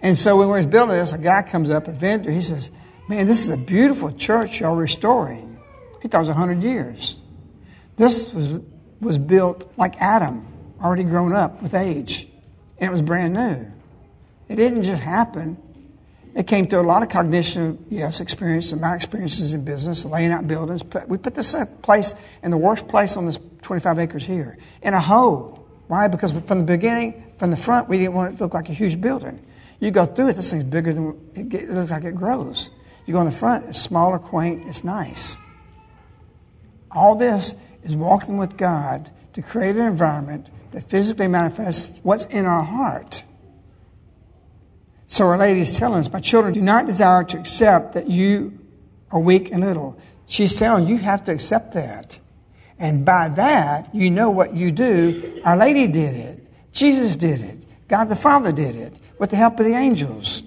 [0.00, 2.70] And so when we were building this, a guy comes up, a vendor, he says,
[3.08, 5.58] Man, this is a beautiful church y'all restoring.
[6.00, 7.18] He thought it was 100 years.
[7.96, 8.60] This was,
[9.00, 10.46] was built like Adam,
[10.82, 12.28] already grown up with age,
[12.78, 13.66] and it was brand new.
[14.48, 15.56] It didn't just happen.
[16.34, 20.32] It came through a lot of cognition, yes, experience, and my experiences in business, laying
[20.32, 20.82] out buildings.
[20.82, 24.94] But We put this place in the worst place on this 25 acres here, in
[24.94, 25.66] a hole.
[25.86, 26.08] Why?
[26.08, 28.72] Because from the beginning, from the front, we didn't want it to look like a
[28.72, 29.44] huge building.
[29.78, 32.70] You go through it, this thing's bigger than it, it looks like it grows.
[33.06, 35.36] You go in the front, it's smaller, quaint, it's nice.
[36.90, 42.46] All this is walking with God to create an environment that physically manifests what's in
[42.46, 43.22] our heart.
[45.14, 48.58] So Our Lady is telling us, My children, do not desire to accept that you
[49.12, 49.96] are weak and little.
[50.26, 52.18] She's telling you, have to accept that.
[52.80, 55.40] And by that, you know what you do.
[55.44, 56.44] Our Lady did it.
[56.72, 57.58] Jesus did it.
[57.86, 60.42] God the Father did it with the help of the angels.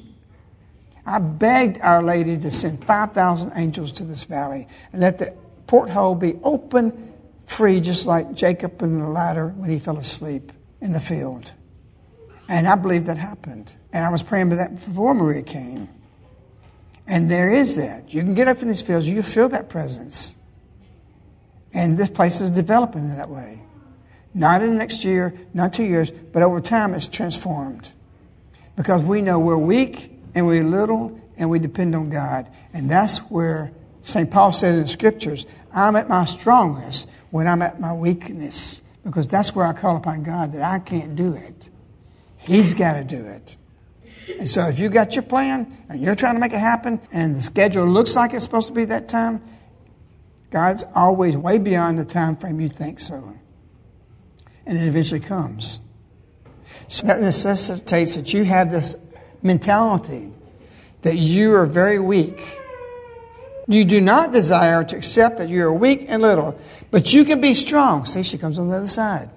[1.05, 5.33] I begged Our Lady to send 5,000 angels to this valley and let the
[5.67, 7.13] porthole be open,
[7.45, 10.51] free, just like Jacob in the ladder when he fell asleep
[10.81, 11.53] in the field.
[12.47, 13.73] And I believe that happened.
[13.91, 15.89] And I was praying for that before Maria came.
[17.07, 18.13] And there is that.
[18.13, 20.35] You can get up in these fields, you feel that presence.
[21.73, 23.61] And this place is developing in that way.
[24.33, 27.91] Not in the next year, not two years, but over time it's transformed.
[28.75, 32.47] Because we know we're weak and we're little and we depend on God.
[32.73, 34.29] And that's where St.
[34.29, 38.81] Paul said in the scriptures, I'm at my strongest when I'm at my weakness.
[39.03, 41.69] Because that's where I call upon God that I can't do it.
[42.47, 43.57] He's got to do it.
[44.39, 47.35] And so if you got your plan and you're trying to make it happen and
[47.35, 49.43] the schedule looks like it's supposed to be that time,
[50.49, 53.35] God's always way beyond the time frame you think so.
[54.65, 55.79] And it eventually comes.
[56.87, 58.95] So that necessitates that you have this
[59.41, 60.33] mentality
[61.01, 62.59] that you are very weak.
[63.67, 66.57] You do not desire to accept that you are weak and little,
[66.91, 68.05] but you can be strong.
[68.05, 69.29] See, she comes on the other side.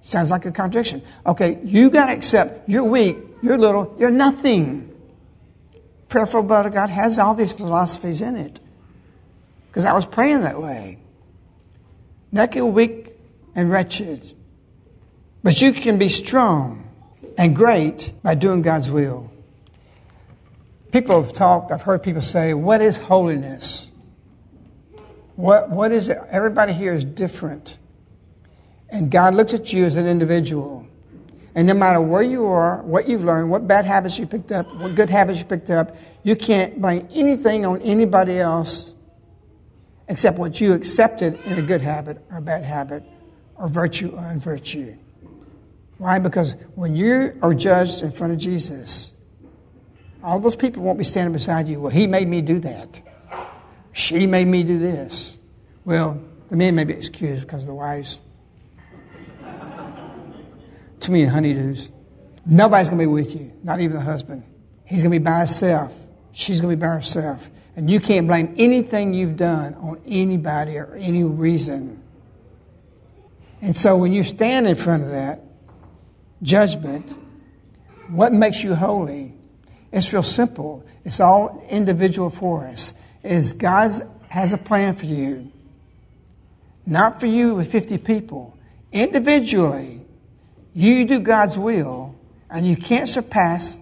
[0.00, 1.02] Sounds like a contradiction.
[1.26, 4.94] Okay, you got to accept you're weak, you're little, you're nothing.
[6.08, 8.60] Prayerful of God has all these philosophies in it.
[9.68, 10.98] Because I was praying that way.
[12.32, 13.14] Naked, weak,
[13.54, 14.34] and wretched.
[15.42, 16.88] But you can be strong
[17.36, 19.30] and great by doing God's will.
[20.92, 23.90] People have talked, I've heard people say, What is holiness?
[25.36, 26.18] What, what is it?
[26.30, 27.78] Everybody here is different.
[28.90, 30.86] And God looks at you as an individual.
[31.54, 34.72] And no matter where you are, what you've learned, what bad habits you picked up,
[34.76, 38.94] what good habits you picked up, you can't blame anything on anybody else
[40.08, 43.02] except what you accepted in a good habit or a bad habit
[43.56, 44.96] or virtue or unvirtue.
[45.98, 46.18] Why?
[46.18, 49.12] Because when you are judged in front of Jesus,
[50.22, 51.80] all those people won't be standing beside you.
[51.80, 53.02] Well, he made me do that.
[53.92, 55.36] She made me do this.
[55.84, 56.20] Well,
[56.50, 58.20] the men may be excused because the wives.
[61.00, 61.90] Too many honeydews.
[62.44, 64.42] Nobody's going to be with you, not even the husband.
[64.84, 65.94] He's going to be by himself.
[66.32, 67.50] She's going to be by herself.
[67.76, 72.02] And you can't blame anything you've done on anybody or any reason.
[73.60, 75.42] And so when you stand in front of that
[76.42, 77.14] judgment,
[78.08, 79.34] what makes you holy?
[79.92, 80.84] It's real simple.
[81.04, 82.94] It's all individual for us.
[83.22, 83.90] Is God
[84.28, 85.52] has a plan for you.
[86.86, 88.56] Not for you with 50 people.
[88.92, 90.02] Individually,
[90.86, 92.14] you do God's will,
[92.50, 93.78] and you can't surpass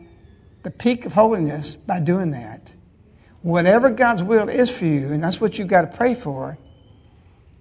[0.63, 2.73] the peak of holiness by doing that
[3.47, 6.59] whatever God's will is for you, and that's what you've got to pray for,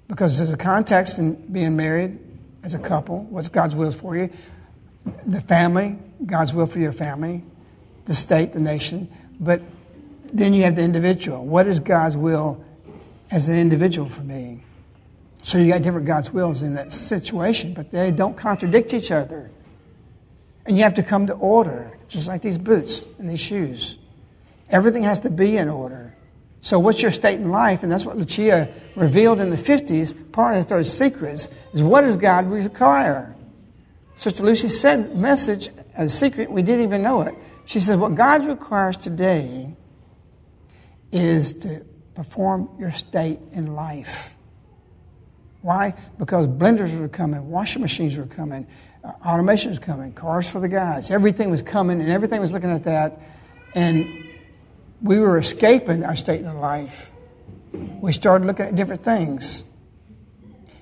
[0.08, 2.18] because there's a context in being married
[2.64, 3.24] as a couple.
[3.26, 4.32] What's God's will for you?
[5.28, 7.44] The family, God's will for your family,
[8.06, 9.10] the state, the nation.
[9.40, 9.62] But
[10.34, 11.46] then you have the individual.
[11.46, 12.66] What is God's will
[13.30, 14.64] as an individual for me?
[15.46, 19.52] So you got different God's wills in that situation, but they don't contradict each other.
[20.66, 24.00] And you have to come to order, just like these boots and these shoes.
[24.72, 26.16] Everything has to be in order.
[26.62, 27.84] So, what's your state in life?
[27.84, 30.32] And that's what Lucia revealed in the 50s.
[30.32, 33.36] Part of those secrets is what does God require?
[34.18, 37.36] Sister Lucy said the message a secret, we didn't even know it.
[37.66, 39.76] She said, What God requires today
[41.12, 44.35] is to perform your state in life.
[45.66, 45.96] Why?
[46.20, 48.68] Because blenders were coming, washing machines were coming,
[49.04, 51.10] uh, automation is coming, cars for the guys.
[51.10, 53.20] Everything was coming, and everything was looking at that.
[53.74, 54.30] And
[55.02, 57.10] we were escaping our state in life,
[57.74, 59.66] we started looking at different things.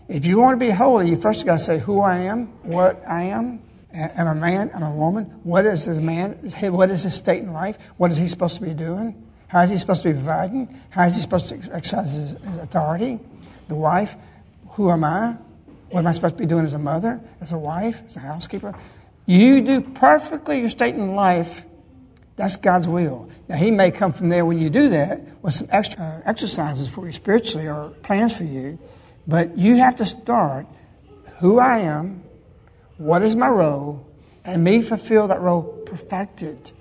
[0.10, 3.02] If you want to be holy, you first got to say who I am, what
[3.08, 3.62] I am.
[3.94, 5.28] I'm a man, I'm a woman.
[5.44, 6.34] What is this man?
[6.74, 7.78] What is his state in life?
[7.96, 9.32] What is he supposed to be doing?
[9.48, 10.82] How is he supposed to be providing?
[10.90, 13.22] How is he supposed to exercise his, his authority?
[13.70, 14.18] The wife,
[14.74, 15.38] who am I?
[15.90, 18.20] What am I supposed to be doing as a mother, as a wife, as a
[18.20, 18.74] housekeeper?
[19.26, 21.66] You do perfectly your state in life
[22.36, 23.30] that's God's will.
[23.48, 26.90] Now, He may come from there when you do that with some extra uh, exercises
[26.90, 28.80] for you spiritually or plans for you,
[29.28, 30.66] but you have to start
[31.38, 32.24] who I am,
[32.98, 34.08] what is my role,
[34.44, 36.72] and me fulfill that role perfected.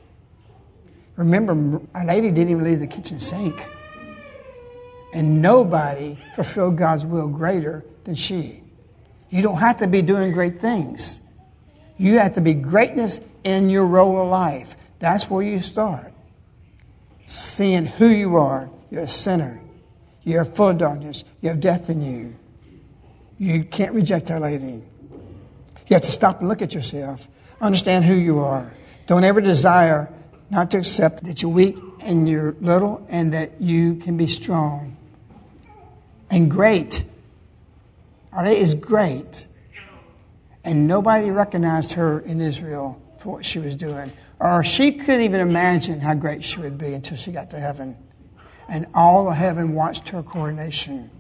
[1.17, 3.69] Remember, Our Lady didn't even leave the kitchen sink.
[5.13, 8.63] And nobody fulfilled God's will greater than she.
[9.29, 11.21] You don't have to be doing great things.
[11.97, 14.77] You have to be greatness in your role of life.
[14.99, 16.13] That's where you start.
[17.25, 18.71] Seeing who you are.
[18.91, 19.61] You're a sinner.
[20.23, 21.25] You're full of darkness.
[21.41, 22.37] You have death in you.
[23.39, 24.83] You can't reject Our Lady.
[25.87, 27.29] You have to stop and look at yourself.
[27.61, 28.73] Understand who you are.
[29.07, 30.13] Don't ever desire
[30.51, 34.97] not to accept that you're weak and you're little and that you can be strong
[36.33, 37.05] and great.
[38.33, 39.47] Our Lady is great.
[40.65, 44.11] And nobody recognized her in Israel for what she was doing
[44.43, 47.97] or she couldn't even imagine how great she would be until she got to heaven.
[48.69, 51.11] And all of heaven watched her coronation.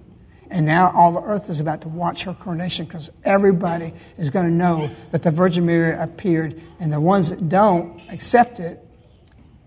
[0.50, 4.46] And now all the earth is about to watch her coronation because everybody is going
[4.46, 6.60] to know that the Virgin Mary appeared.
[6.80, 8.82] And the ones that don't accept it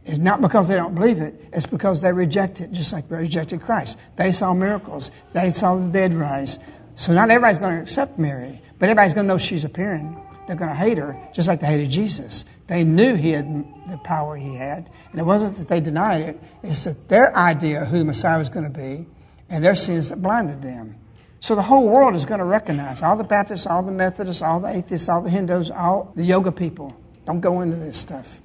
[0.06, 3.18] is not because they don't believe it, it's because they reject it, just like they
[3.18, 3.98] rejected Christ.
[4.16, 6.60] They saw miracles, they saw the dead rise.
[6.96, 10.22] So not everybody's going to accept Mary, but everybody's going to know she's appearing.
[10.48, 13.48] They're going to hate her, just like they hated Jesus They knew he had
[13.90, 14.90] the power he had.
[15.12, 18.50] And it wasn't that they denied it, it's that their idea of who Messiah was
[18.50, 19.08] going to be
[19.50, 20.98] and their sins that blinded them.
[21.40, 24.60] So the whole world is going to recognize all the Baptists, all the Methodists, all
[24.60, 26.96] the atheists, all the Hindus, all the yoga people.
[27.26, 28.40] Don't go into this stuff.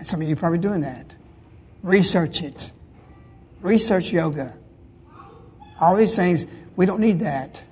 [0.00, 1.14] And some of you are probably doing that.
[1.82, 2.72] Research it.
[3.60, 4.56] Research yoga.
[5.78, 7.62] All these things, we don't need that.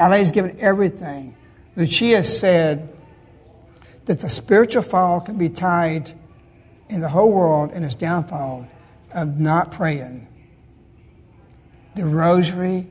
[0.00, 1.36] LA's given everything.
[1.76, 2.92] Lucia said
[4.06, 6.12] that the spiritual fall can be tied
[6.88, 8.66] in the whole world in its downfall
[9.12, 10.26] of not praying.
[11.94, 12.88] The rosary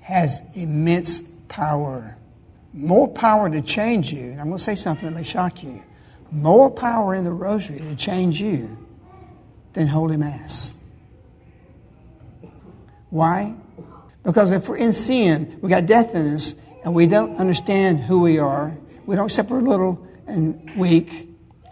[0.00, 2.18] has immense power.
[2.74, 4.32] More power to change you.
[4.32, 5.82] And I'm going to say something that may shock you.
[6.32, 8.76] More power in the rosary to change you
[9.72, 10.74] than Holy Mass.
[13.10, 13.54] Why?
[14.22, 16.54] Because if we're in sin, we got death in us,
[16.84, 18.76] and we don't understand who we are,
[19.06, 21.28] we don't accept we're little and weak,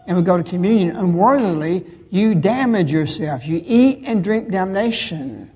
[0.07, 3.47] and we go to communion unworthily, you damage yourself.
[3.47, 5.51] You eat and drink damnation.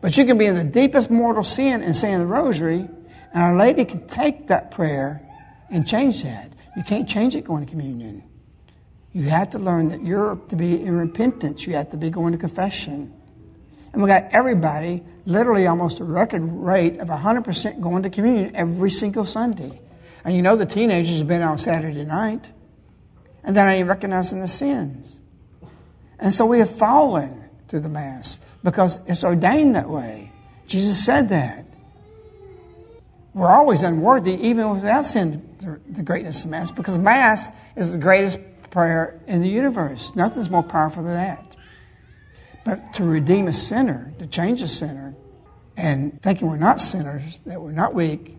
[0.00, 2.88] But you can be in the deepest mortal sin and saying the rosary,
[3.32, 5.22] and Our Lady can take that prayer
[5.70, 6.52] and change that.
[6.76, 8.24] You can't change it going to communion.
[9.12, 11.66] You have to learn that you're to be in repentance.
[11.66, 13.14] You have to be going to confession.
[13.92, 18.90] And we got everybody, literally almost a record rate of 100% going to communion every
[18.90, 19.80] single Sunday.
[20.24, 22.50] And you know the teenagers have been on Saturday night,
[23.42, 25.16] and they're not even recognizing the sins.
[26.18, 30.32] And so we have fallen through the Mass because it's ordained that way.
[30.66, 31.64] Jesus said that.
[33.38, 38.40] We're always unworthy, even without sin, the greatness of Mass, because Mass is the greatest
[38.70, 40.16] prayer in the universe.
[40.16, 41.56] Nothing's more powerful than that.
[42.64, 45.14] But to redeem a sinner, to change a sinner,
[45.76, 48.36] and thinking we're not sinners, that we're not weak,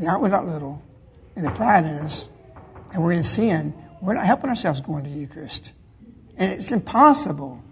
[0.00, 0.82] that we're not little,
[1.36, 2.28] and the pride in us,
[2.92, 5.72] and we're in sin, we're not helping ourselves going to the Eucharist.
[6.36, 7.62] And it's impossible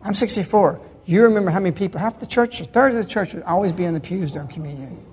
[0.00, 0.80] I'm 64.
[1.04, 3.72] You remember how many people, half the church, a third of the church would always
[3.72, 5.04] be in the pews during communion.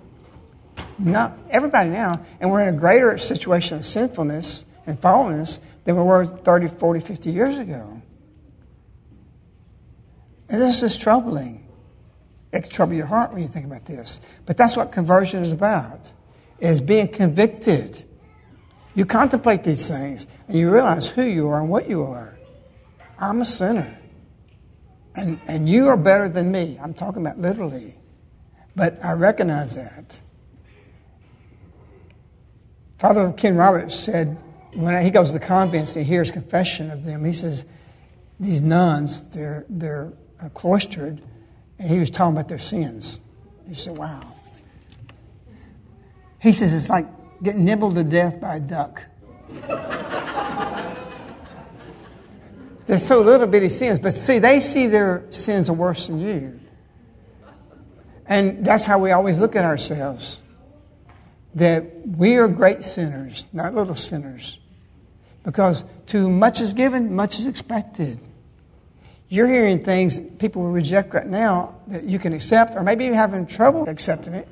[0.99, 6.03] Not everybody now, and we're in a greater situation of sinfulness and fallenness than we
[6.03, 8.01] were 30, 40, 50 years ago.
[10.49, 11.67] And this is troubling.
[12.51, 14.21] It can trouble your heart when you think about this.
[14.45, 16.13] But that's what conversion is about,
[16.59, 18.03] is being convicted.
[18.93, 22.37] You contemplate these things, and you realize who you are and what you are.
[23.17, 23.97] I'm a sinner.
[25.15, 26.77] And, and you are better than me.
[26.81, 27.95] I'm talking about literally.
[28.75, 30.19] But I recognize that.
[33.03, 34.37] Father Ken Roberts said,
[34.71, 37.65] when he goes to the convents and he hears confession of them, he says,
[38.39, 41.21] these nuns, they're, they're uh, cloistered,
[41.77, 43.19] and he was talking about their sins.
[43.67, 44.21] He said, wow.
[46.41, 47.05] He says, it's like
[47.43, 49.03] getting nibbled to death by a duck.
[52.85, 56.57] They're so little bitty sins, but see, they see their sins are worse than you.
[58.27, 60.39] And that's how we always look at ourselves.
[61.55, 64.57] That we are great sinners, not little sinners.
[65.43, 68.19] Because to much is given, much is expected.
[69.29, 73.15] You're hearing things people will reject right now that you can accept, or maybe you're
[73.15, 74.47] having trouble accepting it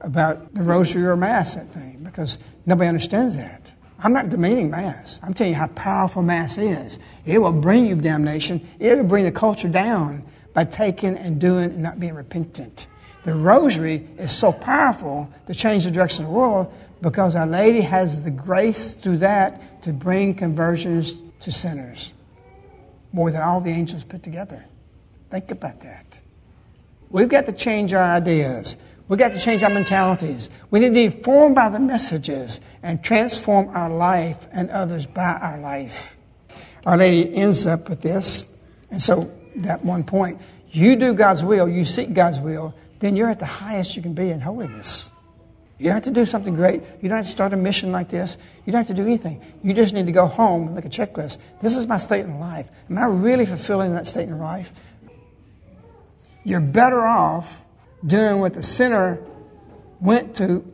[0.00, 3.72] about the rosary or mass, that thing, because nobody understands that.
[4.04, 5.18] I'm not demeaning Mass.
[5.22, 6.98] I'm telling you how powerful Mass is.
[7.24, 8.66] It will bring you damnation.
[8.78, 12.86] It will bring the culture down by taking and doing and not being repentant.
[13.24, 17.80] The rosary is so powerful to change the direction of the world because Our Lady
[17.80, 22.12] has the grace through that to bring conversions to sinners
[23.12, 24.64] more than all the angels put together.
[25.30, 26.20] Think about that.
[27.10, 28.76] We've got to change our ideas.
[29.08, 30.50] We've got to change our mentalities.
[30.70, 35.34] We need to be formed by the messages and transform our life and others by
[35.34, 36.16] our life.
[36.84, 38.46] Our Lady ends up with this.
[38.90, 43.30] And so, that one point you do God's will, you seek God's will, then you're
[43.30, 45.08] at the highest you can be in holiness.
[45.78, 46.82] You don't have to do something great.
[47.02, 48.36] You don't have to start a mission like this.
[48.64, 49.42] You don't have to do anything.
[49.62, 51.38] You just need to go home and make a checklist.
[51.60, 52.68] This is my state in life.
[52.88, 54.72] Am I really fulfilling that state in life?
[56.44, 57.62] You're better off
[58.06, 59.20] doing what the sinner
[60.00, 60.64] went to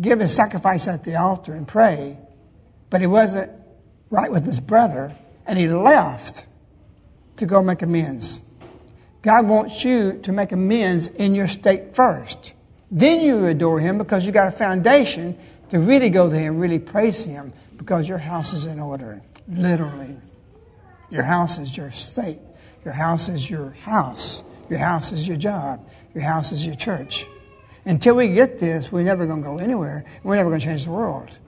[0.00, 2.18] give his sacrifice at the altar and pray,
[2.90, 3.52] but he wasn't
[4.10, 5.14] right with his brother,
[5.46, 6.46] and he left
[7.36, 8.42] to go make amends.
[9.24, 12.52] God wants you to make amends in your state first.
[12.90, 15.38] Then you adore him because you got a foundation
[15.70, 19.22] to really go there and really praise him because your house is in order.
[19.48, 20.18] Literally.
[21.08, 22.38] Your house is your state.
[22.84, 24.44] Your house is your house.
[24.68, 25.88] Your house is your job.
[26.12, 27.26] Your house is your church.
[27.86, 30.04] Until we get this, we're never going to go anywhere.
[30.22, 31.38] We're never going to change the world.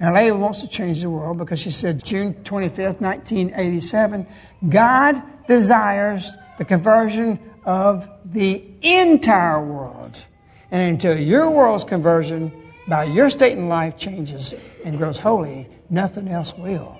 [0.00, 4.26] And lady wants to change the world because she said June 25th, 1987,
[4.68, 10.26] God desires the conversion of the entire world.
[10.70, 12.52] And until your world's conversion
[12.86, 14.54] by your state in life changes
[14.84, 16.98] and grows holy, nothing else will.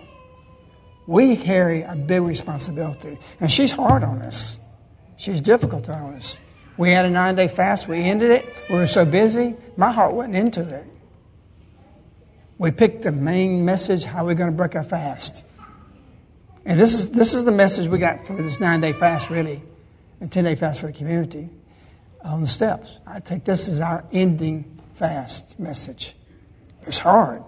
[1.07, 3.19] We carry a big responsibility.
[3.39, 4.59] And she's hard on us.
[5.19, 6.39] She's difficult on us.
[6.79, 7.87] We had a nine day fast.
[7.87, 8.47] We ended it.
[8.71, 9.57] We were so busy.
[9.77, 10.87] My heart wasn't into it.
[12.57, 15.45] We picked the main message how we're going to break our fast.
[16.65, 19.63] And this is, this is the message we got for this nine day fast, really,
[20.21, 21.49] and 10 day fast for the community
[22.23, 22.99] on the steps.
[23.07, 26.15] I take this as our ending fast message.
[26.83, 27.43] It's hard.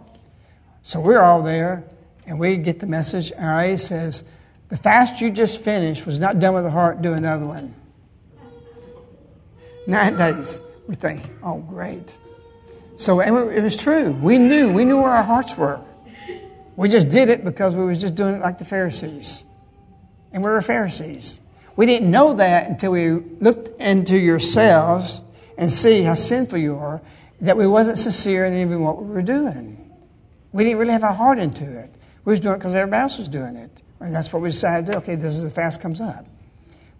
[0.82, 1.84] So we're all there,
[2.26, 3.32] and we get the message.
[3.32, 4.24] And RA says,
[4.68, 7.74] The fast you just finished was not done with the heart, do another one.
[9.86, 10.60] Nine days.
[10.88, 12.16] We think, oh, great.
[12.96, 14.12] So and it was true.
[14.12, 14.72] We knew.
[14.72, 15.80] We knew where our hearts were.
[16.76, 19.44] We just did it because we was just doing it like the Pharisees.
[20.32, 21.40] And we were Pharisees.
[21.76, 25.22] We didn't know that until we looked into yourselves
[25.58, 27.00] and see how sinful you are,
[27.40, 29.78] that we wasn't sincere in even what we were doing.
[30.52, 31.90] We didn't really have our heart into it.
[32.24, 33.70] We was doing it because everybody else was doing it.
[34.00, 34.98] And that's what we decided to do.
[34.98, 36.26] Okay, this is the fast comes up.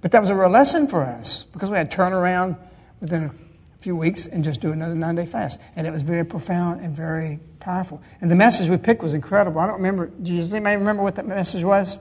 [0.01, 2.57] But that was a real lesson for us because we had to turn around
[3.01, 3.35] within a
[3.83, 5.61] few weeks and just do another nine day fast.
[5.77, 8.03] And it was very profound and very powerful.
[8.21, 9.61] And the message we picked was incredible.
[9.61, 12.01] I don't remember, does anybody remember what that message was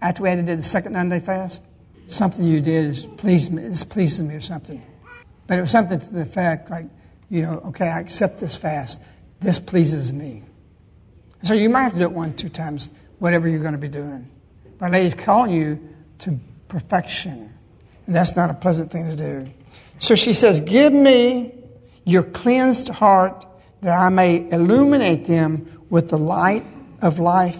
[0.00, 1.64] after we had to do the second nine day fast?
[2.08, 4.80] Something you did is pleased me, this pleases me or something.
[5.46, 6.86] But it was something to the effect like,
[7.28, 9.00] you know, okay, I accept this fast.
[9.40, 10.44] This pleases me.
[11.42, 13.88] So you might have to do it one, two times, whatever you're going to be
[13.88, 14.30] doing.
[14.78, 15.80] But lady's calling you
[16.20, 17.52] to perfection.
[18.06, 19.52] And that's not a pleasant thing to do.
[19.98, 21.54] So she says, Give me
[22.04, 23.46] your cleansed heart
[23.82, 26.64] that I may illuminate them with the light
[27.00, 27.58] of life,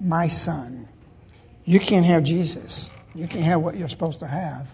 [0.00, 0.88] my son.
[1.64, 2.90] You can't have Jesus.
[3.14, 4.68] You can't have what you're supposed to have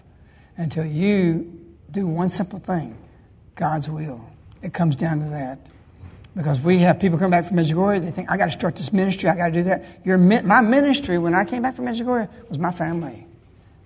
[0.57, 2.97] until you do one simple thing
[3.55, 4.29] God's will.
[4.61, 5.59] It comes down to that.
[6.35, 8.91] Because we have people come back from Medjugorje, they think, I got to start this
[8.91, 9.85] ministry, I got to do that.
[10.03, 13.27] Your, my ministry, when I came back from Medjugorje, was my family.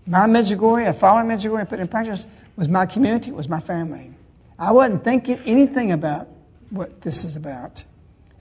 [0.05, 2.25] My Medjugorje, following Medjugorje, put in practice,
[2.57, 4.11] was my community, was my family.
[4.59, 6.27] I wasn't thinking anything about
[6.69, 7.85] what this is about.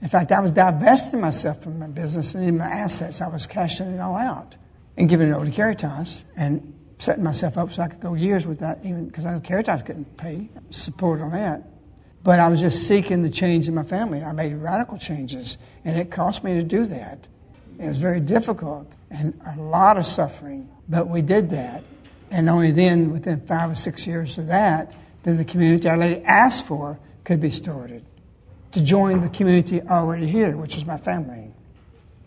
[0.01, 3.21] In fact, I was divesting myself from my business and my assets.
[3.21, 4.57] I was cashing it all out
[4.97, 8.45] and giving it over to Caritas and setting myself up so I could go years
[8.45, 11.63] without even, because I know Caritas couldn't pay support on that.
[12.23, 14.23] But I was just seeking the change in my family.
[14.23, 17.27] I made radical changes, and it cost me to do that.
[17.79, 21.83] It was very difficult and a lot of suffering, but we did that.
[22.29, 26.23] And only then, within five or six years of that, then the community Our Lady
[26.23, 28.03] asked for could be started
[28.71, 31.53] to join the community already here, which is my family.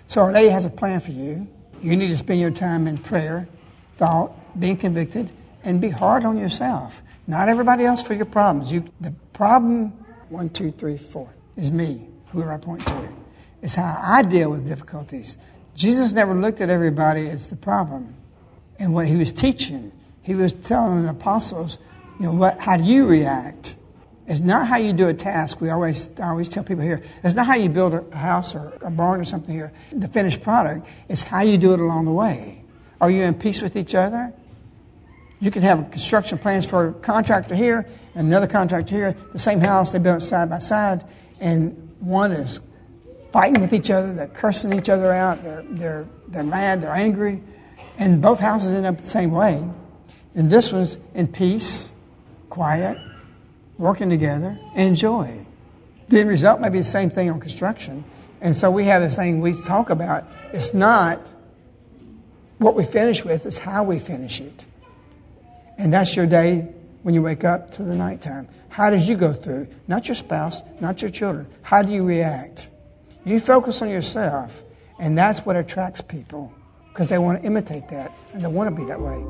[0.06, 1.46] So Our Lady has a plan for you.
[1.82, 3.48] You need to spend your time in prayer,
[3.96, 5.30] thought, being convicted,
[5.64, 7.02] and be hard on yourself.
[7.26, 8.72] Not everybody else for your problems.
[8.72, 9.90] You, the problem,
[10.28, 13.08] one, two, three, four, is me, whoever I point to.
[13.62, 15.36] It's how I deal with difficulties.
[15.74, 18.16] Jesus never looked at everybody as the problem
[18.80, 19.92] and what he was teaching.
[20.22, 21.78] He was telling the apostles,
[22.18, 23.76] you know, what, how do you react?
[24.26, 25.60] It's not how you do a task.
[25.60, 28.72] We always, I always tell people here, it's not how you build a house or
[28.80, 30.86] a barn or something here, the finished product.
[31.08, 32.62] It's how you do it along the way.
[33.00, 34.32] Are you in peace with each other?
[35.40, 39.60] You can have construction plans for a contractor here and another contractor here, the same
[39.60, 41.04] house, they built side by side,
[41.40, 42.60] and one is
[43.32, 47.42] fighting with each other, they're cursing each other out, they're, they're, they're mad, they're angry,
[48.00, 49.62] and both houses end up the same way.
[50.34, 51.92] And this was in peace,
[52.48, 52.98] quiet,
[53.78, 55.46] working together, and joy.
[56.08, 58.04] The result may be the same thing on construction.
[58.40, 60.24] And so we have this thing we talk about.
[60.52, 61.30] It's not
[62.58, 64.66] what we finish with, it's how we finish it.
[65.76, 66.68] And that's your day
[67.02, 68.48] when you wake up to the nighttime.
[68.70, 69.68] How did you go through?
[69.88, 71.46] Not your spouse, not your children.
[71.62, 72.68] How do you react?
[73.24, 74.62] You focus on yourself,
[74.98, 76.54] and that's what attracts people
[76.92, 79.24] because they want to imitate that and they want to be that way.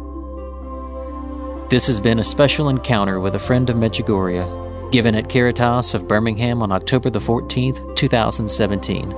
[1.69, 6.09] This has been a special encounter with a friend of Medjugorje, given at Caritas of
[6.09, 9.11] Birmingham on October the 14th, 2017,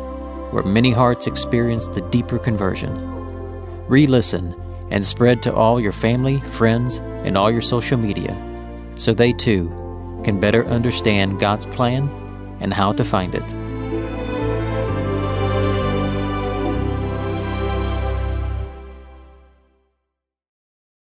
[0.53, 2.93] where many hearts experienced the deeper conversion.
[3.89, 4.55] Re listen
[4.91, 8.37] and spread to all your family, friends, and all your social media
[8.97, 9.69] so they too
[10.25, 12.09] can better understand God's plan
[12.61, 13.62] and how to find it.